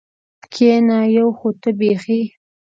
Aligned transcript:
کېنه 0.53 0.99
یو 1.17 1.27
خو 1.37 1.47
ته 1.61 1.69
بېخي. 1.79 2.21